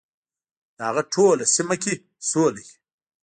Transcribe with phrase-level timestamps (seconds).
[0.77, 1.93] د هغه ټوله سیمه کې
[2.29, 2.75] سوله وي.